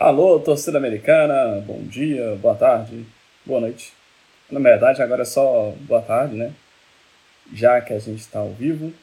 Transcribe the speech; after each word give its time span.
Alô, 0.00 0.38
torcida 0.38 0.78
americana, 0.78 1.60
bom 1.66 1.82
dia, 1.82 2.36
boa 2.36 2.54
tarde, 2.54 3.04
boa 3.44 3.60
noite. 3.60 3.92
Na 4.48 4.60
verdade, 4.60 5.02
agora 5.02 5.22
é 5.22 5.24
só 5.24 5.72
boa 5.80 6.00
tarde, 6.00 6.36
né? 6.36 6.54
Já 7.52 7.80
que 7.80 7.92
a 7.92 7.98
gente 7.98 8.20
está 8.20 8.38
ao 8.38 8.52
vivo. 8.52 8.94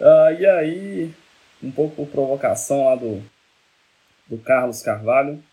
Uh, 0.00 0.32
e 0.40 0.46
aí, 0.46 1.14
um 1.62 1.70
pouco 1.70 1.94
por 1.94 2.06
provocação 2.06 2.86
lá 2.86 2.94
do, 2.96 3.22
do 4.26 4.38
Carlos 4.38 4.80
Carvalho, 4.80 5.44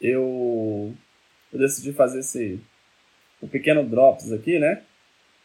eu, 0.00 0.94
eu 1.52 1.58
decidi 1.58 1.92
fazer 1.92 2.20
esse 2.20 2.58
um 3.42 3.46
pequeno 3.46 3.84
drops 3.84 4.32
aqui, 4.32 4.58
né? 4.58 4.82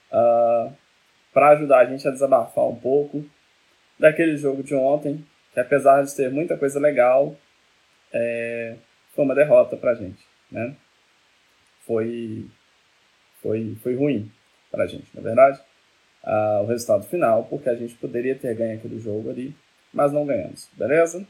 Uh, 0.09 0.15
ah, 0.15 0.71
para 1.33 1.49
ajudar 1.49 1.79
a 1.79 1.85
gente 1.85 2.07
a 2.07 2.11
desabafar 2.11 2.63
um 2.63 2.77
pouco 2.77 3.25
daquele 3.99 4.37
jogo 4.37 4.63
de 4.63 4.73
ontem, 4.73 5.21
que 5.53 5.59
apesar 5.59 6.01
de 6.01 6.15
ter 6.15 6.31
muita 6.31 6.55
coisa 6.55 6.79
legal, 6.79 7.35
é, 8.13 8.75
foi 9.13 9.25
uma 9.25 9.35
derrota 9.35 9.75
para 9.75 9.91
a 9.91 9.95
gente, 9.95 10.23
né? 10.51 10.75
Foi, 11.85 12.45
foi, 13.41 13.75
foi 13.81 13.95
ruim 13.95 14.31
para 14.71 14.83
a 14.83 14.87
gente, 14.87 15.07
na 15.13 15.21
é 15.21 15.23
verdade, 15.23 15.61
uh, 16.23 16.63
o 16.63 16.65
resultado 16.65 17.05
final, 17.05 17.45
porque 17.45 17.69
a 17.69 17.75
gente 17.75 17.95
poderia 17.95 18.35
ter 18.35 18.55
ganho 18.55 18.77
aquele 18.77 18.99
jogo 18.99 19.29
ali, 19.29 19.55
mas 19.93 20.11
não 20.11 20.25
ganhamos, 20.25 20.69
beleza? 20.73 21.25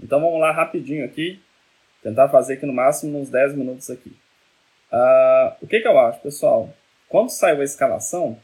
Então 0.00 0.20
vamos 0.20 0.40
lá 0.40 0.52
rapidinho 0.52 1.04
aqui, 1.04 1.40
tentar 2.02 2.28
fazer 2.28 2.54
aqui 2.54 2.66
no 2.66 2.72
máximo 2.72 3.18
uns 3.18 3.30
10 3.30 3.54
minutos 3.54 3.90
aqui. 3.90 4.16
Uh, 4.92 5.56
o 5.62 5.66
que, 5.66 5.80
que 5.80 5.88
eu 5.88 5.98
acho, 5.98 6.20
pessoal? 6.20 6.68
Quando 7.08 7.30
saiu 7.30 7.60
a 7.60 7.64
escalação, 7.64 8.38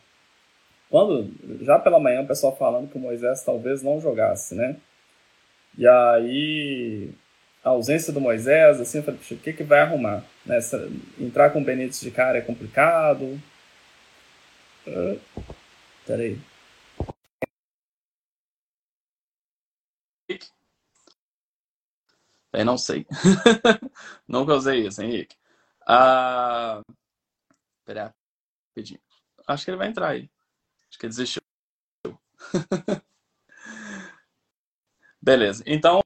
quando 0.90 1.30
já 1.62 1.78
pela 1.78 2.00
manhã 2.00 2.22
o 2.22 2.26
pessoal 2.26 2.56
falando 2.56 2.90
que 2.90 2.96
o 2.96 3.00
Moisés 3.00 3.42
talvez 3.44 3.82
não 3.82 4.00
jogasse, 4.00 4.54
né? 4.54 4.76
E 5.76 5.86
aí 5.86 7.10
a 7.64 7.70
ausência 7.70 8.12
do 8.12 8.20
Moisés, 8.20 8.80
assim, 8.80 8.98
eu 8.98 9.04
falei, 9.04 9.20
o 9.20 9.36
que, 9.36 9.52
que 9.52 9.64
vai 9.64 9.80
arrumar? 9.80 10.24
Né? 10.46 10.58
Entrar 11.18 11.50
com 11.50 11.60
o 11.60 11.64
Benítez 11.64 12.00
de 12.00 12.10
cara 12.10 12.38
é 12.38 12.40
complicado. 12.40 13.40
Uh, 14.86 15.20
peraí. 16.06 16.38
Eu 22.52 22.64
não 22.64 22.78
sei. 22.78 23.06
Nunca 24.26 24.54
usei 24.54 24.86
isso, 24.86 25.02
Henrique. 25.02 25.36
Ah, 25.86 26.82
pera 27.84 28.14
rapidinho. 28.68 29.00
Acho 29.46 29.64
que 29.64 29.70
ele 29.70 29.78
vai 29.78 29.88
entrar 29.88 30.08
aí. 30.10 30.30
Acho 30.88 30.98
que 30.98 31.06
ele 31.06 31.10
desistiu. 31.10 31.42
Beleza. 35.20 35.62
Então, 35.66 36.02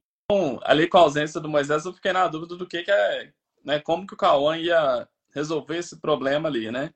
ali 0.63 0.89
com 0.89 0.99
a 0.99 1.03
ausência 1.03 1.41
do 1.41 1.49
Moisés, 1.49 1.85
eu 1.85 1.93
fiquei 1.93 2.13
na 2.13 2.29
dúvida 2.29 2.57
do 2.57 2.67
que, 2.67 2.83
que 2.83 2.91
é, 2.91 3.33
né, 3.65 3.81
como 3.81 4.07
que 4.07 4.15
o 4.15 4.17
Cauã 4.17 4.57
ia 4.57 5.09
resolver 5.35 5.79
esse 5.79 5.99
problema 6.01 6.49
ali, 6.49 6.71
né? 6.71 6.93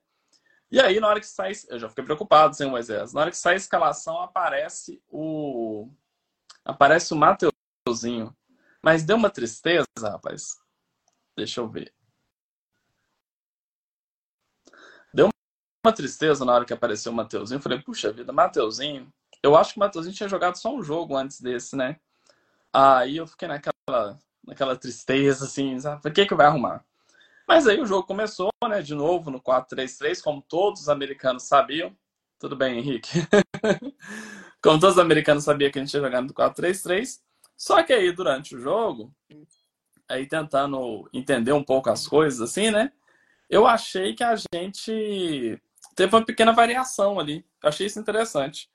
E 0.70 0.80
aí, 0.80 0.98
na 0.98 1.08
hora 1.08 1.20
que 1.20 1.26
sai, 1.26 1.52
eu 1.68 1.78
já 1.78 1.88
fiquei 1.88 2.04
preocupado 2.04 2.56
sem 2.56 2.66
o 2.66 2.70
Moisés. 2.70 3.12
Na 3.12 3.20
hora 3.20 3.30
que 3.30 3.36
sai 3.36 3.54
a 3.54 3.56
escalação, 3.56 4.20
aparece 4.20 5.00
o 5.08 5.88
aparece 6.64 7.14
o 7.14 7.16
Mateuzinho. 7.16 8.36
Mas 8.82 9.04
deu 9.04 9.16
uma 9.16 9.30
tristeza, 9.30 9.86
rapaz. 10.02 10.58
Deixa 11.36 11.60
eu 11.60 11.68
ver. 11.68 11.94
Deu 15.14 15.28
uma 15.84 15.92
tristeza 15.92 16.44
na 16.44 16.52
hora 16.52 16.64
que 16.64 16.72
apareceu 16.72 17.12
o 17.12 17.14
Mateuzinho. 17.14 17.58
Eu 17.58 17.62
falei, 17.62 17.80
puxa 17.80 18.12
vida, 18.12 18.32
Mateuzinho. 18.32 19.12
Eu 19.42 19.56
acho 19.56 19.72
que 19.74 19.78
o 19.78 19.80
Mateuzinho 19.80 20.14
tinha 20.14 20.28
jogado 20.28 20.56
só 20.56 20.74
um 20.74 20.82
jogo 20.82 21.16
antes 21.16 21.40
desse, 21.40 21.76
né? 21.76 22.00
Aí 22.78 23.16
eu 23.16 23.26
fiquei 23.26 23.48
naquela, 23.48 24.20
naquela 24.46 24.76
tristeza, 24.76 25.46
assim, 25.46 25.80
sabe? 25.80 26.06
O 26.06 26.12
que, 26.12 26.26
que 26.26 26.34
vai 26.34 26.44
arrumar? 26.44 26.84
Mas 27.48 27.66
aí 27.66 27.80
o 27.80 27.86
jogo 27.86 28.06
começou, 28.06 28.50
né? 28.68 28.82
De 28.82 28.94
novo 28.94 29.30
no 29.30 29.40
4-3-3, 29.40 30.20
como 30.22 30.42
todos 30.42 30.82
os 30.82 30.88
americanos 30.90 31.44
sabiam. 31.44 31.96
Tudo 32.38 32.54
bem, 32.54 32.78
Henrique? 32.78 33.08
como 34.62 34.78
todos 34.78 34.96
os 34.96 34.98
americanos 34.98 35.44
sabiam 35.44 35.70
que 35.70 35.78
a 35.78 35.82
gente 35.82 35.94
ia 35.94 36.00
jogar 36.02 36.20
no 36.20 36.34
4-3-3. 36.34 37.18
Só 37.56 37.82
que 37.82 37.94
aí, 37.94 38.12
durante 38.12 38.54
o 38.54 38.60
jogo, 38.60 39.10
aí 40.06 40.26
tentando 40.26 41.08
entender 41.14 41.52
um 41.52 41.64
pouco 41.64 41.88
as 41.88 42.06
coisas, 42.06 42.42
assim, 42.42 42.70
né? 42.70 42.92
Eu 43.48 43.66
achei 43.66 44.14
que 44.14 44.22
a 44.22 44.36
gente 44.52 45.58
teve 45.94 46.14
uma 46.14 46.26
pequena 46.26 46.52
variação 46.52 47.18
ali. 47.18 47.42
Eu 47.62 47.70
achei 47.70 47.86
isso 47.86 47.98
interessante. 47.98 48.68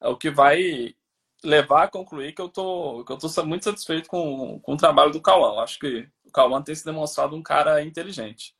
É 0.00 0.08
o 0.08 0.16
que 0.16 0.28
vai 0.28 0.96
levar 1.44 1.84
a 1.84 1.88
concluir 1.88 2.32
que 2.32 2.40
eu 2.40 2.48
tô, 2.48 3.04
que 3.04 3.12
eu 3.12 3.18
tô 3.18 3.44
muito 3.44 3.64
satisfeito 3.64 4.08
com, 4.08 4.58
com 4.60 4.74
o 4.74 4.76
trabalho 4.76 5.12
do 5.12 5.20
Cauã. 5.20 5.62
Acho 5.62 5.78
que 5.78 6.08
o 6.24 6.32
Cauã 6.32 6.62
tem 6.62 6.74
se 6.74 6.84
demonstrado 6.84 7.36
um 7.36 7.42
cara 7.42 7.82
inteligente. 7.82 8.56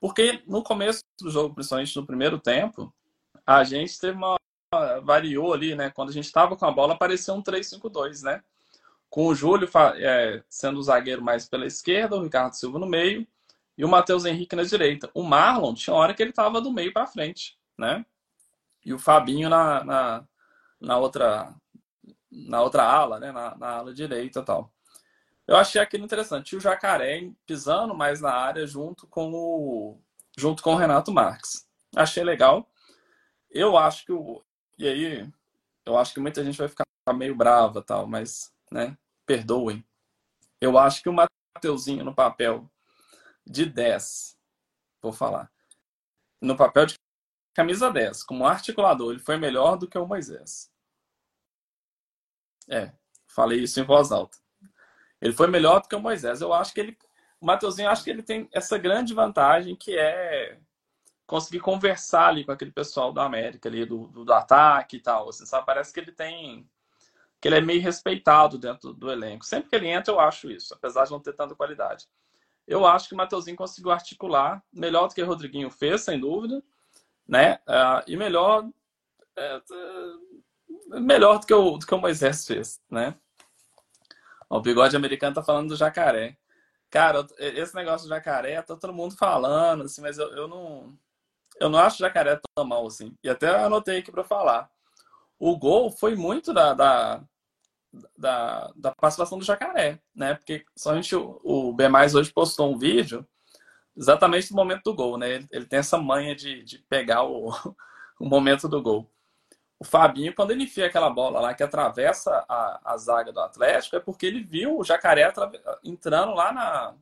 Porque 0.00 0.42
no 0.46 0.62
começo 0.62 1.02
do 1.20 1.30
jogo, 1.30 1.54
principalmente 1.54 1.96
no 1.96 2.06
primeiro 2.06 2.38
tempo, 2.38 2.94
a 3.46 3.64
gente 3.64 3.98
teve 3.98 4.16
uma. 4.16 4.36
variou 5.02 5.52
ali, 5.52 5.74
né? 5.74 5.90
Quando 5.90 6.10
a 6.10 6.12
gente 6.12 6.26
estava 6.26 6.56
com 6.56 6.66
a 6.66 6.70
bola, 6.70 6.94
apareceu 6.94 7.34
um 7.34 7.42
3-5-2, 7.42 8.22
né? 8.22 8.42
Com 9.10 9.26
o 9.26 9.34
Júlio 9.34 9.68
é, 9.96 10.42
sendo 10.48 10.78
o 10.78 10.82
zagueiro 10.82 11.22
mais 11.22 11.48
pela 11.48 11.66
esquerda, 11.66 12.16
o 12.16 12.22
Ricardo 12.22 12.54
Silva 12.54 12.78
no 12.78 12.86
meio 12.86 13.26
e 13.76 13.84
o 13.84 13.88
Matheus 13.88 14.24
Henrique 14.24 14.56
na 14.56 14.62
direita. 14.62 15.10
O 15.14 15.22
Marlon 15.22 15.74
tinha 15.74 15.94
hora 15.94 16.14
que 16.14 16.22
ele 16.22 16.30
estava 16.30 16.60
do 16.60 16.72
meio 16.72 16.92
para 16.92 17.06
frente, 17.06 17.58
né? 17.76 18.04
E 18.84 18.92
o 18.92 18.98
Fabinho 18.98 19.48
na, 19.48 19.84
na, 19.84 20.24
na 20.80 20.98
outra 20.98 21.54
na 22.34 22.60
outra 22.62 22.82
ala, 22.82 23.20
né, 23.20 23.32
na, 23.32 23.56
na 23.56 23.68
ala 23.68 23.94
direita 23.94 24.42
tal. 24.42 24.72
Eu 25.46 25.56
achei 25.56 25.80
aquilo 25.80 26.04
interessante. 26.04 26.52
E 26.52 26.56
o 26.56 26.60
Jacaré 26.60 27.30
pisando 27.46 27.94
mais 27.94 28.20
na 28.20 28.32
área 28.32 28.66
junto 28.66 29.06
com 29.06 29.32
o 29.32 29.98
junto 30.36 30.62
com 30.62 30.74
o 30.74 30.76
Renato 30.76 31.12
Marques. 31.12 31.66
Achei 31.94 32.24
legal. 32.24 32.68
Eu 33.50 33.76
acho 33.76 34.04
que 34.04 34.12
o 34.12 34.42
e 34.78 34.88
aí 34.88 35.32
eu 35.86 35.96
acho 35.96 36.14
que 36.14 36.20
muita 36.20 36.42
gente 36.42 36.58
vai 36.58 36.68
ficar 36.68 36.84
meio 37.14 37.34
brava 37.34 37.82
tal, 37.82 38.06
mas, 38.06 38.52
né, 38.70 38.96
perdoem. 39.26 39.84
Eu 40.60 40.78
acho 40.78 41.02
que 41.02 41.08
o 41.08 41.12
Mateuzinho 41.12 42.04
no 42.04 42.14
papel 42.14 42.70
de 43.46 43.66
10, 43.66 44.38
vou 45.02 45.12
falar. 45.12 45.50
No 46.40 46.56
papel 46.56 46.86
de 46.86 46.94
camisa 47.54 47.90
10, 47.90 48.22
como 48.22 48.46
articulador, 48.46 49.12
ele 49.12 49.20
foi 49.20 49.36
melhor 49.36 49.76
do 49.76 49.86
que 49.86 49.98
o 49.98 50.06
Moisés. 50.06 50.72
É, 52.68 52.92
falei 53.26 53.60
isso 53.62 53.80
em 53.80 53.84
voz 53.84 54.12
alta. 54.12 54.38
Ele 55.20 55.32
foi 55.32 55.46
melhor 55.46 55.80
do 55.80 55.88
que 55.88 55.96
o 55.96 56.00
Moisés. 56.00 56.40
Eu 56.40 56.52
acho 56.52 56.72
que 56.74 56.80
ele. 56.80 56.98
O 57.40 57.46
Mateuzinho, 57.46 57.88
acho 57.88 58.04
que 58.04 58.10
ele 58.10 58.22
tem 58.22 58.48
essa 58.52 58.78
grande 58.78 59.12
vantagem 59.12 59.76
que 59.76 59.96
é 59.96 60.58
conseguir 61.26 61.60
conversar 61.60 62.28
ali 62.28 62.44
com 62.44 62.52
aquele 62.52 62.70
pessoal 62.70 63.12
da 63.12 63.24
América 63.24 63.68
ali, 63.68 63.84
do, 63.84 64.06
do, 64.08 64.24
do 64.24 64.32
ataque 64.32 64.96
e 64.96 65.00
tal. 65.00 65.28
Assim, 65.28 65.46
sabe? 65.46 65.66
Parece 65.66 65.92
que 65.92 66.00
ele 66.00 66.12
tem. 66.12 66.68
que 67.40 67.48
ele 67.48 67.56
é 67.56 67.60
meio 67.60 67.80
respeitado 67.80 68.58
dentro 68.58 68.92
do 68.92 69.10
elenco. 69.10 69.44
Sempre 69.44 69.70
que 69.70 69.76
ele 69.76 69.88
entra, 69.88 70.12
eu 70.12 70.20
acho 70.20 70.50
isso, 70.50 70.74
apesar 70.74 71.04
de 71.04 71.10
não 71.10 71.20
ter 71.20 71.34
tanta 71.34 71.54
qualidade. 71.54 72.06
Eu 72.66 72.86
acho 72.86 73.08
que 73.08 73.14
o 73.14 73.16
Mateuzinho 73.16 73.56
conseguiu 73.56 73.90
articular 73.90 74.62
melhor 74.72 75.08
do 75.08 75.14
que 75.14 75.22
o 75.22 75.26
Rodriguinho 75.26 75.70
fez, 75.70 76.02
sem 76.02 76.18
dúvida, 76.18 76.62
né? 77.26 77.58
Uh, 77.68 78.02
e 78.06 78.16
melhor. 78.16 78.64
Uh, 78.64 80.33
melhor 81.00 81.38
do 81.38 81.46
que 81.46 81.54
o, 81.54 81.78
do 81.78 81.86
que 81.86 81.94
o 81.94 81.98
Moisés 81.98 82.46
fez, 82.46 82.80
né? 82.90 83.14
O 84.48 84.60
bigode 84.60 84.96
americano 84.96 85.34
tá 85.34 85.42
falando 85.42 85.68
do 85.70 85.76
jacaré. 85.76 86.36
Cara, 86.90 87.26
esse 87.38 87.74
negócio 87.74 88.06
do 88.06 88.10
jacaré, 88.10 88.62
tá 88.62 88.76
todo 88.76 88.92
mundo 88.92 89.16
falando, 89.16 89.84
assim, 89.84 90.00
mas 90.00 90.18
eu, 90.18 90.28
eu 90.36 90.48
não. 90.48 90.96
Eu 91.60 91.68
não 91.68 91.78
acho 91.78 91.98
jacaré 91.98 92.40
tão 92.54 92.64
mal, 92.64 92.86
assim. 92.86 93.16
E 93.22 93.28
até 93.28 93.48
anotei 93.48 93.98
aqui 93.98 94.10
para 94.10 94.24
falar. 94.24 94.70
O 95.38 95.56
gol 95.56 95.90
foi 95.90 96.16
muito 96.16 96.52
da, 96.52 96.74
da, 96.74 97.22
da, 98.16 98.72
da, 98.76 98.94
participação 98.94 99.38
do 99.38 99.44
jacaré, 99.44 100.00
né? 100.14 100.34
Porque 100.34 100.64
somente 100.76 101.14
o, 101.16 101.40
o 101.44 101.72
B 101.72 101.84
hoje 102.16 102.32
postou 102.32 102.72
um 102.72 102.78
vídeo 102.78 103.26
exatamente 103.96 104.50
no 104.50 104.56
momento 104.56 104.82
do 104.84 104.94
gol, 104.94 105.18
né? 105.18 105.34
Ele, 105.34 105.48
ele 105.50 105.66
tem 105.66 105.78
essa 105.78 105.98
manha 105.98 106.34
de, 106.34 106.62
de 106.64 106.78
pegar 106.78 107.24
o, 107.24 107.50
o 108.20 108.28
momento 108.28 108.68
do 108.68 108.82
gol 108.82 109.13
o 109.78 109.84
Fabinho, 109.84 110.34
quando 110.34 110.52
ele 110.52 110.64
enfia 110.64 110.86
aquela 110.86 111.10
bola 111.10 111.40
lá 111.40 111.54
que 111.54 111.62
atravessa 111.62 112.44
a, 112.48 112.80
a 112.92 112.96
zaga 112.96 113.32
do 113.32 113.40
Atlético, 113.40 113.96
é 113.96 114.00
porque 114.00 114.26
ele 114.26 114.42
viu 114.42 114.78
o 114.78 114.84
Jacaré 114.84 115.32
entrando 115.82 116.32
lá 116.32 116.52
na, 116.52 116.94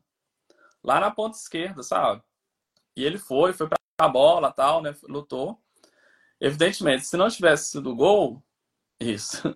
lá 0.83 0.99
na 0.99 1.11
ponta 1.11 1.37
esquerda, 1.37 1.83
sabe? 1.83 2.21
E 2.95 3.03
ele 3.03 3.17
foi, 3.17 3.53
foi 3.53 3.67
para 3.67 3.77
a 3.99 4.07
bola 4.07 4.51
tal, 4.51 4.81
né? 4.81 4.95
Lutou. 5.03 5.59
Evidentemente, 6.39 7.05
se 7.05 7.15
não 7.15 7.29
tivesse 7.29 7.71
sido 7.71 7.95
gol, 7.95 8.43
isso. 8.99 9.49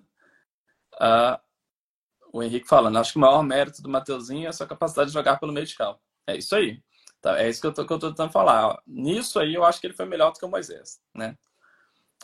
Uh, 0.95 1.37
o 2.31 2.43
Henrique 2.43 2.67
falando, 2.67 2.97
acho 2.97 3.13
que 3.13 3.17
o 3.17 3.21
maior 3.21 3.43
mérito 3.43 3.81
do 3.81 3.89
Mateuzinho 3.89 4.45
é 4.45 4.49
a 4.49 4.53
sua 4.53 4.67
capacidade 4.67 5.09
de 5.09 5.13
jogar 5.13 5.39
pelo 5.39 5.51
meio 5.51 5.65
de 5.65 5.75
campo. 5.75 5.99
É 6.25 6.37
isso 6.37 6.55
aí. 6.55 6.81
Tá, 7.21 7.39
é 7.39 7.49
isso 7.49 7.59
que 7.59 7.67
eu, 7.67 7.73
tô, 7.73 7.85
que 7.85 7.91
eu 7.91 7.99
tô 7.99 8.09
tentando 8.09 8.31
falar. 8.31 8.79
Nisso 8.85 9.39
aí, 9.39 9.53
eu 9.53 9.63
acho 9.65 9.81
que 9.81 9.87
ele 9.87 9.93
foi 9.93 10.05
melhor 10.05 10.31
do 10.31 10.39
que 10.39 10.45
o 10.45 10.49
Moisés, 10.49 11.01
né? 11.13 11.37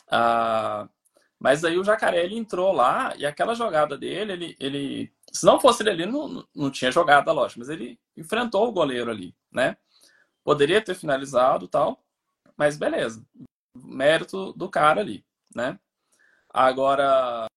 Ah, 0.10 0.88
mas 1.40 1.64
aí 1.66 1.78
o 1.78 1.84
Jacaré 1.84 2.24
ele 2.24 2.38
entrou 2.38 2.72
lá 2.72 3.14
e 3.18 3.26
aquela 3.26 3.54
jogada 3.56 3.98
dele, 3.98 4.34
ele, 4.34 4.56
ele 4.60 5.14
Se 5.32 5.46
não 5.46 5.60
fosse 5.60 5.84
ele 5.84 5.90
ali, 5.92 6.06
não, 6.06 6.48
não 6.56 6.72
tinha 6.72 6.92
jogado, 6.92 7.32
lógico, 7.34 7.60
mas 7.60 7.70
ele 7.70 8.00
enfrentou 8.16 8.68
o 8.68 8.72
goleiro 8.72 9.12
ali, 9.12 9.36
né? 9.52 9.78
Poderia 10.44 10.82
ter 10.82 10.96
finalizado 10.96 11.68
tal, 11.68 12.04
mas 12.58 12.78
beleza. 12.78 13.26
Mérito 13.76 14.54
do 14.54 14.70
cara 14.70 15.02
ali, 15.02 15.26
né? 15.56 15.80
Agora, 16.50 17.48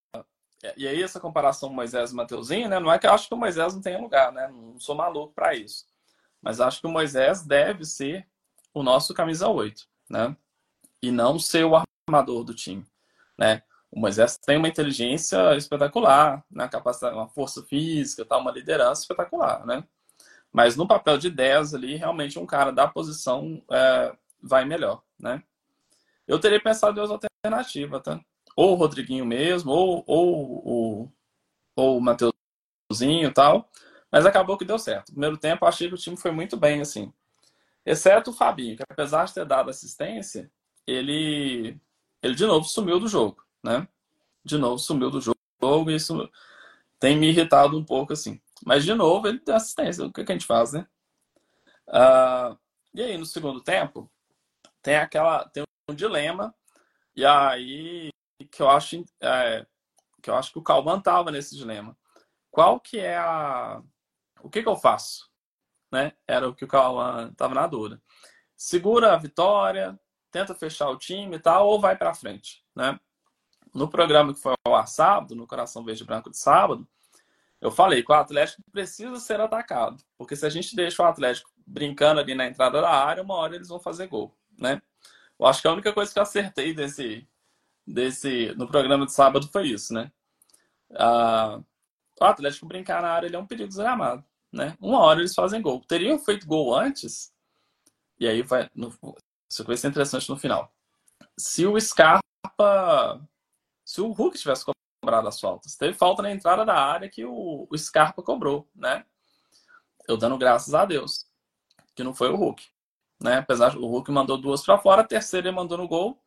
e 0.77 0.89
aí 0.89 1.03
essa 1.03 1.21
comparação 1.21 1.69
Moisés 1.69 2.11
e 2.13 2.15
Mateuzinho, 2.15 2.69
né? 2.69 2.81
Não 2.81 2.93
é 2.93 2.99
que 2.99 3.07
eu 3.07 3.13
acho 3.13 3.29
que 3.29 3.35
o 3.35 3.39
Moisés 3.39 3.75
não 3.75 3.83
tenha 3.83 4.01
lugar, 4.01 4.33
né? 4.33 4.49
Não 4.49 4.81
sou 4.81 4.95
maluco 4.95 5.33
para 5.35 5.55
isso. 5.55 5.85
Mas 6.43 6.61
acho 6.61 6.81
que 6.81 6.87
o 6.87 6.91
Moisés 6.91 7.43
deve 7.43 7.85
ser 7.85 8.27
o 8.73 8.83
nosso 8.83 9.15
camisa 9.15 9.49
8, 9.49 9.87
né? 10.09 10.37
E 11.03 11.11
não 11.11 11.39
ser 11.39 11.65
o 11.65 11.77
armador 12.07 12.45
do 12.45 12.55
time, 12.55 12.85
né? 13.37 13.63
O 13.91 13.99
Moisés 13.99 14.37
tem 14.39 14.57
uma 14.57 14.69
inteligência 14.69 15.57
espetacular, 15.57 16.45
né? 16.51 16.69
capacidade, 16.69 17.15
uma 17.15 17.29
força 17.29 17.63
física, 17.63 18.25
tá? 18.25 18.37
uma 18.37 18.51
liderança 18.51 19.03
espetacular, 19.03 19.65
né? 19.67 19.85
Mas 20.53 20.77
no 20.77 20.87
papel 20.87 21.19
de 21.19 21.31
10 21.31 21.75
ali, 21.75 21.97
realmente 21.97 22.39
um 22.39 22.47
cara 22.47 22.71
da 22.73 22.87
posição 22.87 23.63
é, 23.71 24.17
vai 24.43 24.65
melhor, 24.65 25.03
né? 25.19 25.43
Eu 26.27 26.41
teria 26.41 26.61
pensado 26.61 26.99
em 26.99 27.03
outra 27.03 27.29
alternativa, 27.45 28.01
tá? 28.01 28.21
Ou 28.57 28.73
o 28.73 28.75
Rodriguinho 28.75 29.25
mesmo, 29.25 29.71
ou, 29.71 30.03
ou, 30.07 30.67
ou, 30.67 31.13
ou 31.77 31.99
o 31.99 32.01
Mateuzinho 32.01 33.29
e 33.29 33.33
tal. 33.33 33.71
Mas 34.11 34.25
acabou 34.25 34.57
que 34.57 34.65
deu 34.65 34.79
certo. 34.79 35.13
Primeiro 35.13 35.37
tempo, 35.37 35.67
achei 35.67 35.89
que 35.89 35.95
o 35.95 35.99
time 35.99 36.17
foi 36.17 36.31
muito 36.31 36.57
bem, 36.57 36.81
assim. 36.81 37.13
Exceto 37.85 38.31
o 38.31 38.35
Fabinho, 38.35 38.77
que 38.77 38.83
apesar 38.89 39.27
de 39.27 39.35
ter 39.35 39.45
dado 39.45 39.71
assistência, 39.71 40.51
ele, 40.87 41.79
ele 42.23 42.35
de 42.35 42.47
novo 42.47 42.67
sumiu 42.67 42.99
do 42.99 43.09
jogo, 43.09 43.45
né? 43.63 43.87
De 44.45 44.59
novo 44.59 44.79
sumiu 44.79 45.11
do 45.11 45.21
jogo 45.21 45.91
e 45.91 45.95
isso 45.97 46.31
tem 46.99 47.17
me 47.17 47.29
irritado 47.29 47.79
um 47.79 47.85
pouco, 47.85 48.13
assim. 48.13 48.41
Mas, 48.65 48.85
de 48.85 48.95
novo, 48.95 49.29
ele 49.29 49.39
tem 49.39 49.55
assistência. 49.55 50.05
O 50.07 50.13
que, 50.13 50.25
que 50.25 50.33
a 50.33 50.35
gente 50.35 50.47
faz, 50.47 50.73
né? 50.73 50.87
Uh, 51.89 52.59
e 52.95 53.03
aí, 53.03 53.19
no 53.19 53.27
segundo 53.27 53.61
tempo, 53.61 54.11
tem 54.87 54.97
aquela 54.97 55.45
tem 55.49 55.65
um 55.91 55.95
dilema 55.95 56.55
e 57.15 57.27
aí 57.27 58.09
que 58.53 58.63
eu 58.63 58.71
acho 58.71 59.05
é, 59.21 59.67
que 60.23 60.31
eu 60.31 60.37
acho 60.37 60.53
que 60.53 60.59
o 60.61 60.63
Calman 60.63 61.01
tava 61.01 61.33
nesse 61.33 61.57
dilema 61.57 61.99
qual 62.53 62.79
que 62.79 63.01
é 63.01 63.17
a 63.17 63.83
o 64.41 64.49
que 64.49 64.63
que 64.63 64.69
eu 64.69 64.77
faço 64.77 65.29
né 65.91 66.13
era 66.27 66.49
o 66.49 66.55
que 66.55 66.65
o 66.65 66.69
Calman 66.69 67.33
tava 67.35 67.55
na 67.55 67.67
dúvida 67.67 68.01
segura 68.57 69.13
a 69.13 69.17
vitória 69.17 69.99
tenta 70.39 70.55
fechar 70.55 70.89
o 70.89 70.99
time 70.99 71.37
e 71.37 71.39
tal 71.39 71.69
ou 71.69 71.81
vai 71.81 71.97
para 71.97 72.15
frente 72.15 72.63
né 72.75 72.99
no 73.75 73.89
programa 73.89 74.33
que 74.33 74.41
foi 74.41 74.55
ao 74.67 74.75
ar 74.75 74.89
sábado 74.89 75.35
no 75.35 75.47
coração 75.47 75.85
verde 75.85 76.05
branco 76.05 76.31
de 76.31 76.39
sábado 76.39 76.87
eu 77.61 77.71
falei 77.71 78.03
que 78.03 78.13
o 78.13 78.15
Atlético 78.15 78.63
precisa 78.71 79.19
ser 79.21 79.41
atacado 79.41 80.03
porque 80.19 80.37
se 80.37 80.45
a 80.45 80.51
gente 80.51 80.75
deixa 80.75 81.03
o 81.03 81.07
Atlético 81.07 81.51
brincando 81.67 82.21
ali 82.21 82.35
na 82.35 82.47
entrada 82.47 82.81
da 82.81 82.91
área 82.91 83.23
uma 83.23 83.35
hora 83.35 83.55
eles 83.55 83.69
vão 83.69 83.81
fazer 83.81 84.07
gol 84.07 84.37
né? 84.59 84.81
Eu 85.39 85.47
acho 85.47 85.61
que 85.61 85.69
a 85.69 85.73
única 85.73 85.93
coisa 85.93 86.13
que 86.13 86.19
eu 86.19 86.23
acertei 86.23 86.75
desse, 86.75 87.27
desse, 87.87 88.55
no 88.57 88.67
programa 88.67 89.07
de 89.07 89.13
sábado 89.13 89.49
foi 89.49 89.69
isso, 89.69 89.93
né? 89.93 90.11
Ah, 90.95 91.61
o 92.21 92.25
Atlético 92.25 92.67
brincar 92.67 93.03
na 93.03 93.11
área 93.11 93.27
ele 93.27 93.37
é 93.37 93.39
um 93.39 93.47
perigo 93.47 93.69
desgramado, 93.69 94.25
né? 94.53 94.77
Uma 94.81 95.01
hora 95.01 95.21
eles 95.21 95.35
fazem 95.35 95.61
gol. 95.61 95.83
Teriam 95.87 96.19
feito 96.19 96.47
gol 96.47 96.75
antes, 96.75 97.33
e 98.19 98.27
aí 98.27 98.43
vai. 98.43 98.71
Isso 99.51 99.65
vai 99.65 99.77
ser 99.77 99.89
interessante 99.89 100.29
no 100.29 100.37
final. 100.37 100.73
Se 101.39 101.67
o 101.67 101.81
Scarpa. 101.81 103.21
Se 103.85 104.01
o 104.01 104.13
Hulk 104.13 104.39
tivesse 104.39 104.65
cobrado 105.03 105.29
as 105.29 105.41
faltas. 105.41 105.77
Teve 105.77 105.95
falta 105.95 106.23
na 106.23 106.31
entrada 106.31 106.65
da 106.65 106.75
área 106.75 107.09
que 107.09 107.25
o, 107.25 107.67
o 107.71 107.79
Scarpa 107.79 108.23
cobrou, 108.23 108.69
né? 108.75 109.05
Eu 110.09 110.17
dando 110.17 110.39
graças 110.39 110.75
a 110.75 110.85
Deus 110.85 111.27
que 111.95 112.05
não 112.05 112.15
foi 112.15 112.29
o 112.31 112.37
Hulk 112.37 112.69
né? 113.21 113.39
Apesar 113.39 113.71
do 113.71 113.87
Hulk 113.87 114.11
mandou 114.11 114.39
duas 114.39 114.65
para 114.65 114.79
fora, 114.79 115.03
a 115.03 115.07
terceira 115.07 115.49
ele 115.49 115.57
mandou 115.57 115.79
no 115.79 115.89
gol 115.89 116.23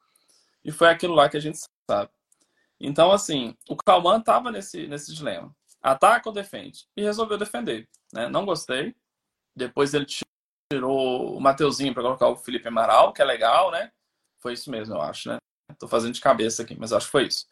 e 0.64 0.72
foi 0.72 0.90
aquilo 0.90 1.14
lá 1.14 1.30
que 1.30 1.38
a 1.38 1.40
gente 1.40 1.60
sabe. 1.90 2.12
Então, 2.80 3.12
assim, 3.12 3.56
o 3.70 3.76
Calman 3.76 4.20
estava 4.20 4.52
nesse, 4.52 4.88
nesse 4.88 5.14
dilema. 5.14 5.56
Ataca 5.82 6.30
ou 6.30 6.34
defende? 6.34 6.88
E 6.96 7.02
resolveu 7.02 7.38
defender. 7.38 7.88
Né? 8.14 8.28
Não 8.30 8.46
gostei. 8.46 8.96
Depois 9.56 9.94
ele 9.94 10.06
tirou 10.72 11.36
o 11.36 11.42
Mateuzinho 11.42 11.94
para 11.94 12.04
colocar 12.04 12.28
o 12.28 12.36
Felipe 12.36 12.68
Amaral, 12.68 13.12
que 13.12 13.22
é 13.22 13.26
legal, 13.26 13.72
né? 13.72 13.92
Foi 14.38 14.54
isso 14.54 14.70
mesmo, 14.70 14.96
eu 14.96 15.02
acho, 15.02 15.30
né? 15.30 15.38
Tô 15.80 15.88
fazendo 15.88 16.14
de 16.14 16.22
cabeça 16.22 16.62
aqui, 16.62 16.78
mas 16.80 16.94
acho 16.94 17.08
que 17.08 17.12
foi 17.12 17.26
isso. 17.26 17.48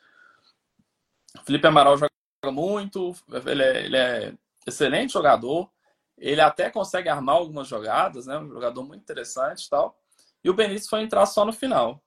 O 1.40 1.44
Felipe 1.44 1.66
Amaral 1.66 1.98
joga 1.98 2.12
muito, 2.52 3.16
ele 3.46 3.64
é, 3.64 3.86
ele 3.86 3.98
é 3.98 4.34
excelente 4.68 5.14
jogador, 5.14 5.70
ele 6.16 6.42
até 6.42 6.70
consegue 6.70 7.10
armar 7.10 7.36
algumas 7.36 7.68
jogadas, 7.68 8.28
né? 8.28 8.38
Um 8.38 8.50
jogador 8.50 8.84
muito 8.84 9.02
interessante 9.02 9.66
e 9.66 9.70
tal. 9.70 10.00
E 10.44 10.50
o 10.50 10.54
Benítez 10.54 10.88
foi 10.88 11.02
entrar 11.02 11.26
só 11.26 11.44
no 11.44 11.52
final, 11.52 12.04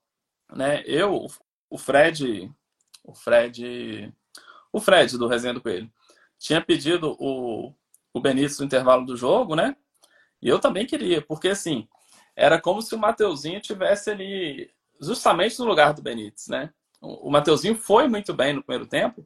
né? 0.53 0.81
Eu, 0.85 1.27
o 1.69 1.77
Fred, 1.77 2.49
o 3.03 3.13
Fred, 3.13 4.13
o 4.71 4.79
Fred 4.79 5.17
do 5.17 5.27
Resenha 5.27 5.53
do 5.53 5.61
Coelho, 5.61 5.91
tinha 6.39 6.61
pedido 6.61 7.17
o, 7.19 7.73
o 8.13 8.21
Benítez 8.21 8.59
no 8.59 8.65
intervalo 8.65 9.05
do 9.05 9.17
jogo, 9.17 9.55
né? 9.57 9.75
E 10.41 10.47
eu 10.47 10.59
também 10.59 10.85
queria, 10.85 11.21
porque 11.21 11.49
assim, 11.49 11.87
era 12.35 12.59
como 12.59 12.81
se 12.81 12.95
o 12.95 12.99
Mateuzinho 12.99 13.61
tivesse 13.61 14.09
ali 14.09 14.71
justamente 14.99 15.59
no 15.59 15.65
lugar 15.65 15.93
do 15.93 16.01
Benítez, 16.01 16.47
né? 16.47 16.73
O 16.99 17.31
Mateuzinho 17.31 17.75
foi 17.75 18.07
muito 18.07 18.33
bem 18.33 18.53
no 18.53 18.63
primeiro 18.63 18.87
tempo, 18.87 19.25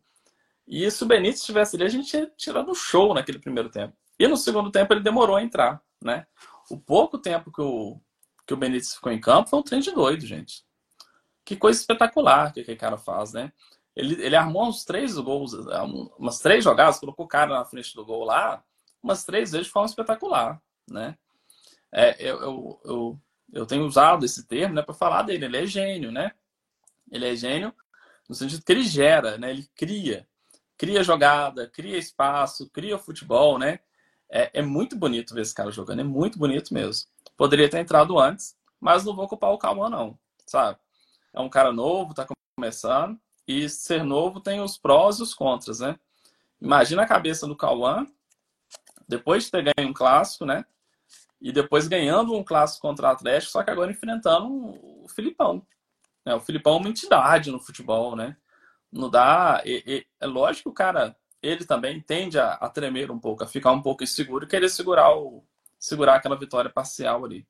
e 0.67 0.89
se 0.89 1.03
o 1.03 1.07
Benítez 1.07 1.39
estivesse 1.39 1.75
ali, 1.75 1.85
a 1.85 1.89
gente 1.89 2.07
tinha 2.09 2.27
tirado 2.35 2.71
um 2.71 2.75
show 2.75 3.13
naquele 3.13 3.39
primeiro 3.39 3.69
tempo. 3.69 3.95
E 4.17 4.27
no 4.27 4.37
segundo 4.37 4.71
tempo 4.71 4.93
ele 4.93 5.01
demorou 5.01 5.35
a 5.35 5.43
entrar, 5.43 5.81
né? 6.01 6.25
O 6.69 6.77
pouco 6.77 7.17
tempo 7.17 7.51
que 7.51 7.61
o, 7.61 7.99
que 8.47 8.53
o 8.53 8.57
Benítez 8.57 8.95
ficou 8.95 9.11
em 9.11 9.19
campo 9.19 9.49
foi 9.49 9.59
um 9.59 9.63
trem 9.63 9.79
de 9.79 9.91
doido, 9.91 10.25
gente. 10.25 10.65
Que 11.43 11.55
coisa 11.55 11.79
espetacular 11.79 12.51
que 12.51 12.61
aquele 12.61 12.77
cara 12.77 12.97
faz, 12.97 13.33
né? 13.33 13.51
Ele, 13.95 14.21
ele 14.21 14.35
armou 14.35 14.67
uns 14.67 14.83
três 14.83 15.17
gols, 15.17 15.53
umas 16.17 16.39
três 16.39 16.63
jogadas, 16.63 16.99
colocou 16.99 17.25
o 17.25 17.29
cara 17.29 17.53
na 17.53 17.65
frente 17.65 17.93
do 17.93 18.03
gol 18.03 18.25
lá, 18.25 18.63
umas 19.01 19.23
três 19.23 19.51
vezes 19.51 19.67
de 19.67 19.71
forma 19.71 19.87
espetacular, 19.87 20.61
né? 20.89 21.17
É, 21.91 22.15
eu, 22.19 22.41
eu, 22.41 22.81
eu, 22.83 23.19
eu 23.53 23.65
tenho 23.65 23.85
usado 23.85 24.25
esse 24.25 24.45
termo 24.45 24.75
né, 24.75 24.81
para 24.81 24.93
falar 24.93 25.23
dele. 25.23 25.45
Ele 25.45 25.57
é 25.57 25.65
gênio, 25.65 26.11
né? 26.11 26.31
Ele 27.11 27.27
é 27.27 27.35
gênio 27.35 27.73
no 28.27 28.35
sentido 28.35 28.63
que 28.63 28.71
ele 28.71 28.83
gera, 28.83 29.37
né? 29.37 29.51
Ele 29.51 29.67
cria. 29.75 30.27
Cria 30.77 31.03
jogada, 31.03 31.69
cria 31.69 31.97
espaço, 31.97 32.69
cria 32.69 32.97
futebol, 32.97 33.57
né? 33.57 33.79
É, 34.29 34.59
é 34.59 34.61
muito 34.61 34.95
bonito 34.97 35.33
ver 35.33 35.41
esse 35.41 35.53
cara 35.53 35.71
jogando, 35.71 36.01
é 36.01 36.03
muito 36.03 36.37
bonito 36.37 36.73
mesmo. 36.73 37.07
Poderia 37.37 37.69
ter 37.69 37.79
entrado 37.79 38.19
antes, 38.19 38.57
mas 38.79 39.05
não 39.05 39.15
vou 39.15 39.27
culpar 39.27 39.51
o 39.51 39.57
Calma, 39.57 39.89
não, 39.89 40.17
sabe? 40.45 40.79
É 41.33 41.39
um 41.39 41.49
cara 41.49 41.71
novo, 41.71 42.13
tá 42.13 42.27
começando, 42.57 43.19
e 43.47 43.69
ser 43.69 44.03
novo 44.03 44.39
tem 44.39 44.59
os 44.61 44.77
prós 44.77 45.19
e 45.19 45.23
os 45.23 45.33
contras, 45.33 45.79
né? 45.79 45.97
Imagina 46.59 47.03
a 47.03 47.07
cabeça 47.07 47.47
do 47.47 47.55
Cauã, 47.55 48.07
depois 49.07 49.45
de 49.45 49.51
ter 49.51 49.63
ganho 49.63 49.89
um 49.89 49.93
clássico, 49.93 50.45
né? 50.45 50.65
E 51.41 51.51
depois 51.51 51.87
ganhando 51.87 52.33
um 52.33 52.43
clássico 52.43 52.81
contra 52.81 53.07
o 53.07 53.11
Atlético, 53.11 53.51
só 53.51 53.63
que 53.63 53.71
agora 53.71 53.91
enfrentando 53.91 54.47
o 54.47 55.05
Filipão. 55.09 55.65
Né? 56.25 56.33
O 56.33 56.39
Filipão 56.39 56.75
é 56.75 56.77
uma 56.77 56.89
entidade 56.89 57.51
no 57.51 57.59
futebol, 57.59 58.15
né? 58.15 58.35
Não 58.91 59.09
dá. 59.09 59.61
é 59.65 60.25
lógico 60.25 60.69
que 60.69 60.69
o 60.69 60.73
cara 60.73 61.15
ele 61.41 61.65
também 61.65 62.01
tende 62.01 62.39
a, 62.39 62.53
a, 62.53 62.69
tremer 62.69 63.11
um 63.11 63.19
pouco, 63.19 63.43
a 63.43 63.47
ficar 63.47 63.71
um 63.71 63.81
pouco 63.81 64.03
inseguro 64.03 64.45
e 64.45 64.47
querer 64.47 64.69
segurar, 64.69 65.15
o, 65.15 65.45
segurar 65.79 66.15
aquela 66.15 66.37
vitória 66.37 66.71
parcial 66.71 67.23
ali. 67.23 67.47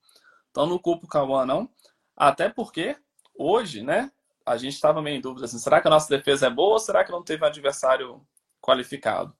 Então 0.51 0.65
não 0.65 0.77
culpo 0.77 1.05
o 1.05 1.09
Cauã, 1.09 1.45
não. 1.45 1.69
Até 2.15 2.49
porque 2.49 2.97
hoje, 3.33 3.81
né, 3.81 4.11
a 4.45 4.57
gente 4.57 4.73
estava 4.73 5.01
meio 5.01 5.17
em 5.17 5.21
dúvida 5.21 5.45
assim, 5.45 5.59
será 5.59 5.81
que 5.81 5.87
a 5.87 5.91
nossa 5.91 6.09
defesa 6.09 6.47
é 6.47 6.49
boa 6.49 6.73
ou 6.73 6.79
será 6.79 7.03
que 7.03 7.11
não 7.11 7.23
teve 7.23 7.43
um 7.43 7.47
adversário 7.47 8.25
qualificado? 8.61 9.35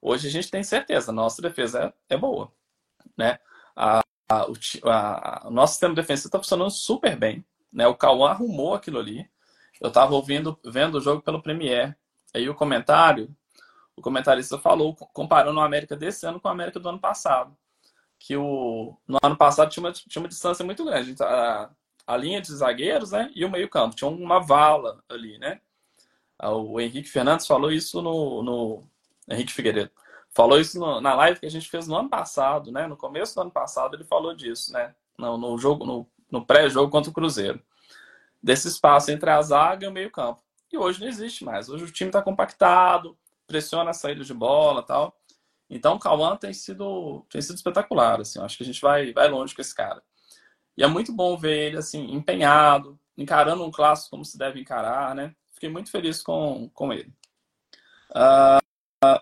Hoje 0.00 0.28
a 0.28 0.30
gente 0.30 0.50
tem 0.50 0.62
certeza, 0.62 1.12
nossa 1.12 1.42
defesa 1.42 1.94
é, 2.08 2.14
é 2.14 2.16
boa, 2.16 2.50
né? 3.16 3.38
A, 3.76 4.00
a, 4.28 4.46
a, 4.84 5.48
o 5.48 5.50
nosso 5.50 5.74
sistema 5.74 5.94
defensivo 5.94 6.28
está 6.28 6.38
funcionando 6.38 6.70
super 6.70 7.16
bem, 7.16 7.44
né? 7.72 7.86
O 7.86 7.94
Cauã 7.94 8.30
arrumou 8.30 8.74
aquilo 8.74 8.98
ali. 8.98 9.28
Eu 9.80 9.88
estava 9.88 10.14
ouvindo, 10.14 10.58
vendo 10.64 10.98
o 10.98 11.00
jogo 11.00 11.22
pelo 11.22 11.42
Premiere. 11.42 11.94
Aí 12.34 12.48
o 12.48 12.54
comentário 12.54 13.34
o 14.00 14.02
comentarista 14.02 14.58
falou, 14.58 14.94
comparando 14.94 15.60
a 15.60 15.64
América 15.64 15.94
desse 15.94 16.26
ano 16.26 16.40
com 16.40 16.48
a 16.48 16.52
América 16.52 16.80
do 16.80 16.88
ano 16.88 16.98
passado. 16.98 17.56
Que 18.18 18.36
o, 18.36 18.96
no 19.06 19.18
ano 19.22 19.36
passado 19.36 19.70
tinha 19.70 19.84
uma, 19.84 19.92
tinha 19.92 20.22
uma 20.22 20.28
distância 20.28 20.64
muito 20.64 20.84
grande. 20.84 21.14
A, 21.22 21.70
a 22.06 22.16
linha 22.16 22.40
de 22.40 22.52
zagueiros 22.52 23.12
né, 23.12 23.30
e 23.34 23.44
o 23.44 23.50
meio-campo. 23.50 23.94
Tinha 23.94 24.10
uma 24.10 24.40
vala 24.40 25.02
ali, 25.08 25.38
né? 25.38 25.60
O 26.42 26.80
Henrique 26.80 27.08
Fernandes 27.08 27.46
falou 27.46 27.70
isso 27.70 28.00
no. 28.00 28.42
no 28.42 28.82
Henrique 29.28 29.52
Figueiredo. 29.52 29.90
Falou 30.32 30.60
isso 30.60 30.78
no, 30.78 31.00
na 31.00 31.14
live 31.14 31.40
que 31.40 31.46
a 31.46 31.50
gente 31.50 31.68
fez 31.68 31.88
no 31.88 31.96
ano 31.96 32.08
passado, 32.08 32.70
né? 32.70 32.86
No 32.86 32.96
começo 32.96 33.34
do 33.34 33.40
ano 33.40 33.50
passado 33.50 33.96
ele 33.96 34.04
falou 34.04 34.34
disso, 34.34 34.72
né? 34.72 34.94
No, 35.18 35.36
no 35.36 35.58
jogo, 35.58 35.84
no, 35.84 36.06
no 36.30 36.44
pré-jogo 36.44 36.90
contra 36.90 37.10
o 37.10 37.14
Cruzeiro. 37.14 37.60
Desse 38.42 38.68
espaço 38.68 39.10
entre 39.10 39.28
a 39.28 39.42
zaga 39.42 39.84
e 39.84 39.88
o 39.88 39.92
meio-campo. 39.92 40.42
E 40.72 40.78
hoje 40.78 41.00
não 41.00 41.08
existe 41.08 41.44
mais. 41.44 41.68
Hoje 41.68 41.84
o 41.84 41.90
time 41.90 42.08
está 42.08 42.22
compactado, 42.22 43.18
pressiona 43.46 43.90
a 43.90 43.94
saída 43.94 44.24
de 44.24 44.32
bola 44.32 44.82
tal. 44.82 45.16
Então, 45.68 45.94
o 45.94 45.98
Cauã 45.98 46.36
tem 46.36 46.52
sido, 46.52 47.24
tem 47.30 47.40
sido 47.40 47.56
espetacular, 47.56 48.20
assim. 48.20 48.40
acho 48.40 48.56
que 48.56 48.62
a 48.62 48.66
gente 48.66 48.80
vai, 48.80 49.12
vai 49.12 49.28
longe 49.28 49.54
com 49.54 49.60
esse 49.60 49.74
cara. 49.74 50.02
E 50.76 50.82
é 50.82 50.86
muito 50.86 51.12
bom 51.12 51.36
ver 51.36 51.68
ele, 51.68 51.76
assim, 51.76 52.12
empenhado, 52.12 52.98
encarando 53.16 53.64
um 53.64 53.70
clássico 53.70 54.10
como 54.10 54.24
se 54.24 54.38
deve 54.38 54.60
encarar, 54.60 55.14
né? 55.14 55.34
Fiquei 55.52 55.68
muito 55.68 55.90
feliz 55.90 56.22
com, 56.22 56.68
com 56.74 56.92
ele. 56.92 57.12
Uh, 58.10 59.20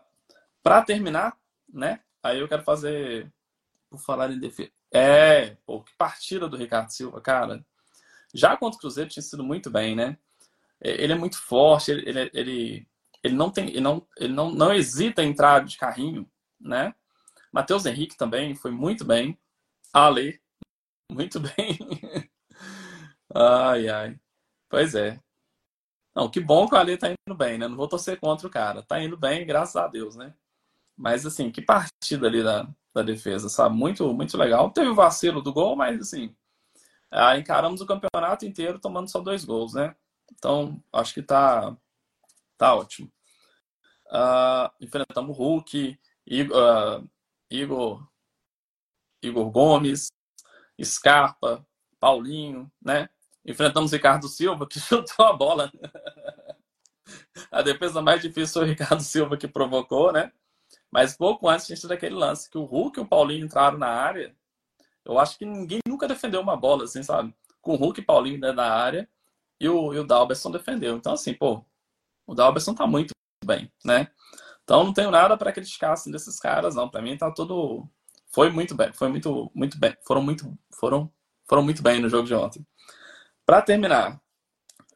Para 0.62 0.82
terminar, 0.82 1.36
né? 1.68 2.00
Aí 2.22 2.40
eu 2.40 2.48
quero 2.48 2.62
fazer, 2.62 3.32
por 3.88 3.98
falar 4.00 4.30
em 4.30 4.38
defesa. 4.38 4.70
É, 4.92 5.56
pô, 5.66 5.82
que 5.82 5.92
partida 5.96 6.48
do 6.48 6.56
Ricardo 6.56 6.90
Silva, 6.90 7.20
cara. 7.20 7.64
Já 8.34 8.56
contra 8.56 8.76
o 8.76 8.80
Cruzeiro 8.80 9.10
tinha 9.10 9.22
sido 9.22 9.44
muito 9.44 9.70
bem, 9.70 9.94
né? 9.96 10.18
É, 10.80 11.02
ele 11.02 11.12
é 11.12 11.16
muito 11.16 11.40
forte, 11.40 11.90
ele, 11.90 12.08
ele, 12.08 12.30
ele, 12.34 12.88
ele 13.22 13.34
não 13.34 13.50
tem, 13.50 13.68
ele 13.68 13.80
não, 13.80 14.06
ele 14.16 14.32
não, 14.32 14.50
não 14.50 14.72
hesita 14.72 15.22
em 15.22 15.30
entrar 15.30 15.64
de 15.64 15.76
carrinho, 15.76 16.28
né? 16.60 16.94
Matheus 17.52 17.86
Henrique 17.86 18.16
também 18.16 18.54
foi 18.54 18.70
muito 18.70 19.04
bem. 19.04 19.38
Ale, 19.92 20.40
muito 21.10 21.40
bem. 21.40 21.78
ai, 23.34 23.88
ai. 23.88 24.20
Pois 24.68 24.94
é. 24.94 25.20
Não, 26.14 26.28
que 26.30 26.40
bom 26.40 26.68
que 26.68 26.74
o 26.74 26.78
Ale 26.78 26.96
tá 26.96 27.08
indo 27.10 27.36
bem, 27.36 27.58
né? 27.58 27.68
Não 27.68 27.76
vou 27.76 27.88
torcer 27.88 28.18
contra 28.18 28.46
o 28.46 28.50
cara. 28.50 28.82
Tá 28.82 29.02
indo 29.02 29.16
bem, 29.16 29.46
graças 29.46 29.76
a 29.76 29.86
Deus, 29.86 30.16
né? 30.16 30.34
Mas, 30.98 31.24
assim, 31.24 31.50
que 31.50 31.62
partida 31.62 32.26
ali 32.26 32.42
da, 32.42 32.68
da 32.92 33.02
defesa, 33.02 33.48
sabe? 33.48 33.76
Muito, 33.76 34.12
muito 34.12 34.36
legal. 34.36 34.70
Teve 34.72 34.88
o 34.88 34.94
vacilo 34.94 35.40
do 35.40 35.52
gol, 35.52 35.76
mas, 35.76 36.00
assim, 36.00 36.34
ah, 37.10 37.38
encaramos 37.38 37.80
o 37.80 37.86
campeonato 37.86 38.44
inteiro 38.44 38.80
tomando 38.80 39.08
só 39.10 39.20
dois 39.20 39.44
gols, 39.44 39.74
né? 39.74 39.94
Então, 40.32 40.82
acho 40.92 41.14
que 41.14 41.22
tá, 41.22 41.76
tá 42.56 42.74
ótimo. 42.74 43.10
Uh, 44.06 44.70
enfrentamos 44.80 45.36
o 45.36 45.40
Hulk, 45.40 45.98
Igor, 46.26 47.00
uh, 47.00 47.10
Igor, 47.50 48.08
Igor 49.22 49.50
Gomes, 49.50 50.08
Scarpa, 50.82 51.66
Paulinho, 52.00 52.70
né? 52.82 53.08
Enfrentamos 53.44 53.92
Ricardo 53.92 54.28
Silva, 54.28 54.66
que 54.66 54.80
chutou 54.80 55.24
a 55.26 55.32
bola. 55.32 55.70
a 57.50 57.62
defesa 57.62 58.02
mais 58.02 58.20
difícil 58.20 58.54
foi 58.54 58.62
o 58.64 58.66
Ricardo 58.66 59.02
Silva 59.02 59.36
que 59.36 59.48
provocou, 59.48 60.12
né? 60.12 60.32
Mas 60.90 61.16
pouco 61.16 61.48
antes 61.48 61.82
daquele 61.84 62.14
lance 62.14 62.50
que 62.50 62.58
o 62.58 62.64
Hulk 62.64 62.98
e 62.98 63.02
o 63.02 63.06
Paulinho 63.06 63.44
entraram 63.44 63.78
na 63.78 63.88
área. 63.88 64.34
Eu 65.04 65.18
acho 65.18 65.38
que 65.38 65.44
ninguém 65.44 65.80
nunca 65.86 66.08
defendeu 66.08 66.40
uma 66.40 66.56
bola, 66.56 66.84
assim, 66.84 67.02
sabe? 67.02 67.34
Com 67.60 67.74
o 67.74 67.76
Hulk 67.76 68.00
e 68.00 68.04
Paulinho 68.04 68.40
dentro 68.40 68.56
da 68.56 68.72
área 68.72 69.08
e 69.60 69.68
o, 69.68 69.92
e 69.92 69.98
o 69.98 70.04
Dalberson 70.04 70.50
defendeu. 70.50 70.96
Então, 70.96 71.12
assim, 71.12 71.34
pô, 71.34 71.64
o 72.26 72.34
Dalberson 72.34 72.74
tá 72.74 72.86
muito 72.86 73.12
bem, 73.44 73.72
né? 73.84 74.08
Então, 74.64 74.84
não 74.84 74.92
tenho 74.92 75.10
nada 75.10 75.36
para 75.36 75.52
criticar 75.52 75.92
assim, 75.92 76.10
desses 76.10 76.38
caras, 76.38 76.74
não. 76.74 76.88
Para 76.88 77.02
mim, 77.02 77.16
tá 77.16 77.30
tudo. 77.30 77.88
Foi 78.26 78.50
muito 78.50 78.74
bem, 78.74 78.92
foi 78.92 79.08
muito, 79.08 79.50
muito 79.54 79.78
bem. 79.78 79.96
Foram 80.06 80.22
muito, 80.22 80.58
foram, 80.74 81.10
foram 81.48 81.62
muito 81.62 81.82
bem 81.82 82.00
no 82.00 82.08
jogo 82.08 82.26
de 82.26 82.34
ontem. 82.34 82.66
Para 83.46 83.62
terminar, 83.62 84.20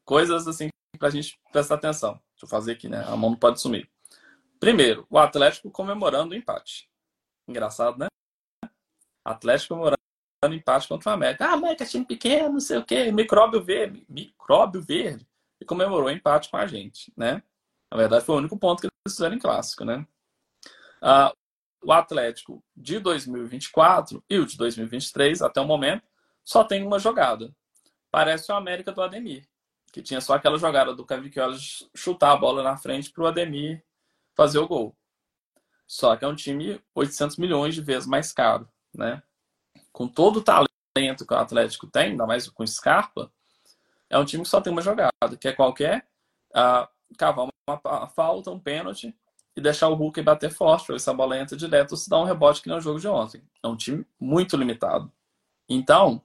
coisas 0.04 0.46
assim 0.46 0.68
para 0.98 1.08
a 1.08 1.10
gente 1.10 1.38
prestar 1.50 1.76
atenção. 1.76 2.20
Deixa 2.32 2.44
eu 2.44 2.48
fazer 2.48 2.72
aqui, 2.72 2.88
né? 2.88 3.02
A 3.08 3.16
mão 3.16 3.30
não 3.30 3.36
pode 3.36 3.60
sumir. 3.60 3.88
Primeiro, 4.62 5.04
o 5.10 5.18
Atlético 5.18 5.72
comemorando 5.72 6.34
o 6.34 6.36
empate. 6.36 6.88
Engraçado, 7.48 7.98
né? 7.98 8.06
Atlético 9.24 9.74
comemorando 9.74 9.98
empate 10.52 10.86
contra 10.86 11.10
o 11.10 11.12
América. 11.14 11.46
Ah, 11.46 11.54
América 11.54 11.82
é 11.82 11.86
time 11.88 12.06
pequeno, 12.06 12.52
não 12.52 12.60
sei 12.60 12.78
o 12.78 12.84
quê, 12.84 13.10
micróbio 13.10 13.60
verde, 13.60 14.06
micróbio 14.08 14.80
verde. 14.80 15.26
E 15.60 15.64
comemorou 15.64 16.06
o 16.06 16.10
empate 16.12 16.48
com 16.48 16.56
a 16.56 16.64
gente, 16.68 17.12
né? 17.16 17.42
Na 17.90 17.96
verdade, 17.96 18.24
foi 18.24 18.36
o 18.36 18.38
único 18.38 18.56
ponto 18.56 18.80
que 18.80 18.86
eles 18.86 19.16
fizeram 19.16 19.34
em 19.34 19.40
clássico, 19.40 19.84
né? 19.84 20.06
Ah, 21.00 21.34
o 21.82 21.92
Atlético 21.92 22.62
de 22.76 23.00
2024 23.00 24.22
e 24.30 24.38
o 24.38 24.46
de 24.46 24.56
2023, 24.56 25.42
até 25.42 25.60
o 25.60 25.66
momento, 25.66 26.06
só 26.44 26.62
tem 26.62 26.86
uma 26.86 27.00
jogada. 27.00 27.52
Parece 28.12 28.52
o 28.52 28.54
América 28.54 28.92
do 28.92 29.02
Ademir, 29.02 29.44
que 29.92 30.00
tinha 30.00 30.20
só 30.20 30.34
aquela 30.34 30.56
jogada 30.56 30.94
do 30.94 31.04
Cavicchioli 31.04 31.58
chutar 31.96 32.30
a 32.30 32.36
bola 32.36 32.62
na 32.62 32.76
frente 32.76 33.10
para 33.10 33.24
o 33.24 33.26
Ademir 33.26 33.82
fazer 34.34 34.58
o 34.58 34.68
gol. 34.68 34.96
Só 35.86 36.16
que 36.16 36.24
é 36.24 36.28
um 36.28 36.34
time 36.34 36.80
800 36.94 37.36
milhões 37.36 37.74
de 37.74 37.82
vezes 37.82 38.06
mais 38.06 38.32
caro, 38.32 38.68
né? 38.94 39.22
com 39.92 40.08
todo 40.08 40.38
o 40.38 40.42
talento 40.42 41.26
que 41.26 41.34
o 41.34 41.36
Atlético 41.36 41.86
tem, 41.86 42.10
ainda 42.10 42.26
mais 42.26 42.48
com 42.48 42.66
Scarpa, 42.66 43.30
é 44.08 44.18
um 44.18 44.24
time 44.24 44.42
que 44.42 44.48
só 44.48 44.60
tem 44.60 44.72
uma 44.72 44.82
jogada, 44.82 45.36
que 45.38 45.48
é 45.48 45.52
qualquer 45.52 46.06
uh, 46.50 46.88
cavar 47.16 47.46
uma, 47.46 47.80
uma, 47.84 48.08
falta, 48.08 48.50
um 48.50 48.58
pênalti 48.58 49.14
e 49.54 49.60
deixar 49.60 49.88
o 49.88 49.94
Hulk 49.94 50.20
bater 50.22 50.50
forte, 50.50 50.86
para 50.86 50.96
essa 50.96 51.12
bola 51.12 51.38
entra 51.38 51.56
direto 51.56 51.92
ou 51.92 51.96
se 51.96 52.08
dá 52.08 52.18
um 52.18 52.24
rebote 52.24 52.62
que 52.62 52.68
nem 52.68 52.76
o 52.76 52.80
jogo 52.80 52.98
de 52.98 53.08
ontem. 53.08 53.42
É 53.62 53.68
um 53.68 53.76
time 53.76 54.06
muito 54.18 54.56
limitado. 54.56 55.12
Então, 55.68 56.22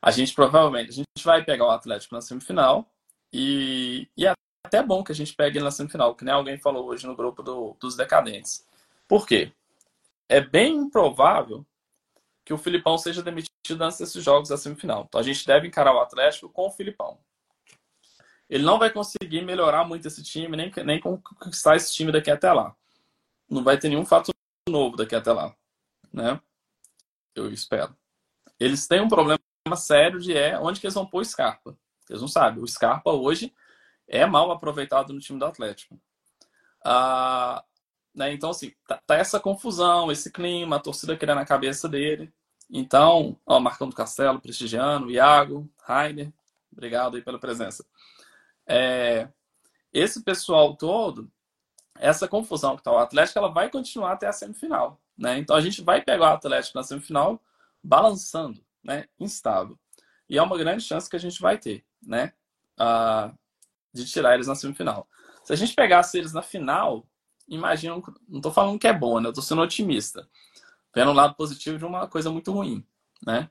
a 0.00 0.10
gente 0.10 0.32
provavelmente 0.34 0.90
a 0.90 0.94
gente 0.94 1.06
vai 1.24 1.44
pegar 1.44 1.66
o 1.66 1.70
Atlético 1.70 2.14
na 2.14 2.20
semifinal 2.20 2.88
e, 3.32 4.08
e 4.16 4.26
é 4.26 4.32
até 4.64 4.82
bom 4.82 5.02
que 5.02 5.12
a 5.12 5.14
gente 5.14 5.34
pegue 5.34 5.58
na 5.58 5.70
semifinal, 5.70 6.14
que 6.14 6.24
nem 6.24 6.34
alguém 6.34 6.58
falou 6.58 6.86
hoje 6.86 7.06
no 7.06 7.16
grupo 7.16 7.42
do, 7.42 7.76
dos 7.80 7.96
decadentes. 7.96 8.66
Por 9.08 9.26
quê? 9.26 9.52
É 10.28 10.40
bem 10.40 10.76
improvável 10.76 11.66
que 12.44 12.52
o 12.52 12.58
Filipão 12.58 12.96
seja 12.98 13.22
demitido 13.22 13.82
antes 13.82 13.98
desses 13.98 14.22
jogos 14.22 14.48
da 14.48 14.56
semifinal. 14.56 15.04
Então 15.08 15.20
a 15.20 15.24
gente 15.24 15.46
deve 15.46 15.66
encarar 15.66 15.94
o 15.94 16.00
Atlético 16.00 16.48
com 16.48 16.66
o 16.66 16.70
Filipão. 16.70 17.18
Ele 18.48 18.64
não 18.64 18.78
vai 18.78 18.90
conseguir 18.90 19.42
melhorar 19.42 19.84
muito 19.84 20.06
esse 20.08 20.22
time, 20.22 20.56
nem, 20.56 20.72
nem 20.84 21.00
conquistar 21.00 21.76
esse 21.76 21.92
time 21.92 22.10
daqui 22.10 22.30
até 22.30 22.52
lá. 22.52 22.74
Não 23.48 23.62
vai 23.62 23.78
ter 23.78 23.88
nenhum 23.88 24.04
fato 24.04 24.32
novo 24.68 24.96
daqui 24.96 25.14
até 25.14 25.32
lá. 25.32 25.54
Né? 26.12 26.40
Eu 27.34 27.52
espero. 27.52 27.96
Eles 28.58 28.86
têm 28.86 29.00
um 29.00 29.08
problema 29.08 29.38
sério 29.76 30.20
de 30.20 30.36
é 30.36 30.58
onde 30.58 30.80
que 30.80 30.86
eles 30.86 30.94
vão 30.94 31.06
pôr 31.06 31.22
o 31.22 31.24
Scarpa. 31.24 31.76
Eles 32.08 32.20
não 32.20 32.28
sabem. 32.28 32.62
O 32.62 32.66
Scarpa 32.66 33.12
hoje 33.12 33.54
é 34.10 34.26
mal 34.26 34.50
aproveitado 34.50 35.12
no 35.12 35.20
time 35.20 35.38
do 35.38 35.46
Atlético. 35.46 35.98
Ah, 36.84 37.64
né? 38.14 38.32
Então, 38.32 38.50
assim, 38.50 38.72
tá, 38.86 39.00
tá, 39.06 39.14
essa 39.14 39.38
confusão, 39.38 40.10
esse 40.10 40.30
clima, 40.30 40.76
a 40.76 40.80
torcida 40.80 41.16
querendo 41.16 41.38
a 41.38 41.46
cabeça 41.46 41.88
dele. 41.88 42.32
Então, 42.68 43.38
ó, 43.46 43.60
Marcão 43.60 43.88
do 43.88 43.94
Castelo, 43.94 44.40
prestigiando, 44.40 45.10
Iago, 45.10 45.68
Rainer, 45.82 46.32
obrigado 46.72 47.16
aí 47.16 47.22
pela 47.22 47.38
presença. 47.38 47.84
É, 48.66 49.28
esse 49.92 50.22
pessoal 50.22 50.76
todo, 50.76 51.30
essa 51.96 52.28
confusão 52.28 52.74
que 52.74 52.80
está 52.80 52.92
o 52.92 52.98
Atlético, 52.98 53.38
ela 53.38 53.48
vai 53.48 53.70
continuar 53.70 54.12
até 54.12 54.26
a 54.26 54.32
semifinal. 54.32 55.00
Né? 55.16 55.38
Então 55.38 55.54
a 55.56 55.60
gente 55.60 55.82
vai 55.82 56.02
pegar 56.02 56.30
o 56.30 56.34
Atlético 56.34 56.78
na 56.78 56.84
semifinal 56.84 57.40
balançando, 57.82 58.64
né? 58.82 59.06
instável. 59.18 59.78
E 60.28 60.38
é 60.38 60.42
uma 60.42 60.56
grande 60.58 60.82
chance 60.82 61.10
que 61.10 61.16
a 61.16 61.20
gente 61.20 61.40
vai 61.40 61.58
ter 61.58 61.84
né? 62.02 62.32
Ah, 62.78 63.32
de 63.92 64.04
tirar 64.04 64.34
eles 64.34 64.46
na 64.46 64.54
semifinal. 64.54 65.08
Se 65.44 65.52
a 65.52 65.56
gente 65.56 65.74
pegasse 65.74 66.18
eles 66.18 66.32
na 66.32 66.42
final, 66.42 67.06
imagina, 67.48 67.94
não 68.28 68.38
estou 68.38 68.52
falando 68.52 68.78
que 68.78 68.86
é 68.86 68.92
bom, 68.92 69.20
né? 69.20 69.28
Eu 69.28 69.30
estou 69.30 69.42
sendo 69.42 69.62
otimista 69.62 70.28
vendo 70.94 71.10
o 71.10 71.14
lado 71.14 71.34
positivo 71.34 71.78
de 71.78 71.84
uma 71.84 72.06
coisa 72.08 72.30
muito 72.30 72.52
ruim, 72.52 72.84
né? 73.24 73.50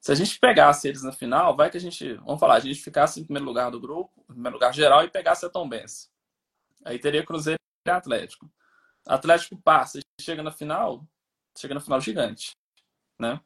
Se 0.00 0.12
a 0.12 0.14
gente 0.14 0.38
pegasse 0.38 0.88
eles 0.88 1.02
na 1.02 1.12
final, 1.12 1.54
vai 1.54 1.70
que 1.70 1.76
a 1.76 1.80
gente, 1.80 2.14
vamos 2.14 2.40
falar, 2.40 2.54
a 2.54 2.60
gente 2.60 2.80
ficasse 2.80 3.20
em 3.20 3.24
primeiro 3.24 3.44
lugar 3.44 3.70
do 3.70 3.80
grupo, 3.80 4.10
em 4.22 4.32
primeiro 4.32 4.56
lugar 4.56 4.72
geral 4.72 5.04
e 5.04 5.10
pegasse 5.10 5.44
a 5.44 5.50
Tom 5.50 5.68
Benz. 5.68 6.10
Aí 6.84 6.98
teria 6.98 7.24
Cruzeiro 7.24 7.58
e 7.86 7.90
Atlético. 7.90 8.50
Atlético 9.06 9.56
passa 9.60 9.98
e 9.98 10.02
chega 10.20 10.42
na 10.42 10.50
final, 10.50 11.06
chega 11.56 11.74
na 11.74 11.80
final 11.80 12.00
gigante, 12.00 12.52
né? 13.18 13.40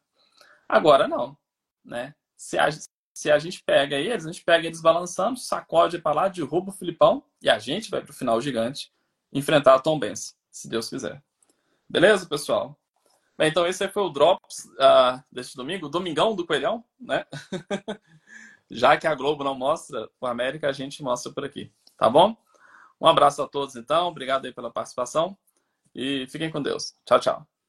Agora 0.68 1.09
não, 1.09 1.37
né? 1.85 2.14
Se 2.37 2.56
a, 2.56 2.68
se 3.14 3.30
a 3.30 3.38
gente 3.38 3.62
pega 3.62 3.97
eles, 3.97 4.26
a 4.26 4.33
gente 4.33 4.44
pega 4.44 4.66
eles 4.66 4.83
balançando, 4.83 5.38
sacode 5.38 6.00
para 6.00 6.16
lá, 6.16 6.28
derruba 6.28 6.71
o 6.71 6.75
Filipão 6.75 7.25
e 7.40 7.49
a 7.49 7.61
gente 7.61 7.88
vai 7.88 8.02
para 8.02 8.11
o 8.11 8.14
final 8.14 8.40
gigante 8.40 8.92
enfrentar 9.33 9.76
a 9.76 9.78
Tom 9.78 9.99
Benz, 9.99 10.37
se 10.50 10.68
Deus 10.68 10.88
quiser. 10.88 11.23
Beleza, 11.88 12.26
pessoal? 12.26 12.76
Bem, 13.38 13.49
então 13.49 13.66
esse 13.66 13.88
foi 13.88 14.02
o 14.02 14.11
Drops 14.11 14.64
uh, 14.64 15.23
deste 15.30 15.56
domingo, 15.56 15.88
Domingão 15.88 16.35
do 16.35 16.47
Coelhão, 16.47 16.85
né? 16.99 17.25
Já 18.71 18.97
que 18.97 19.06
a 19.06 19.14
Globo 19.14 19.44
não 19.44 19.54
mostra 19.54 20.09
o 20.21 20.26
América, 20.26 20.68
a 20.68 20.73
gente 20.73 21.02
mostra 21.02 21.33
por 21.33 21.44
aqui, 21.44 21.73
tá 21.97 22.11
bom? 22.11 22.37
Um 23.00 23.06
abraço 23.06 23.42
a 23.42 23.49
todos, 23.49 23.76
então. 23.76 24.09
Obrigado 24.09 24.47
aí 24.47 24.52
pela 24.52 24.71
participação 24.71 25.37
e 25.94 26.26
fiquem 26.28 26.50
com 26.50 26.62
Deus. 26.62 26.97
Tchau, 27.04 27.21
tchau. 27.21 27.53